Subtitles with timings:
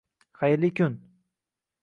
[0.39, 0.95] Xayrli kun.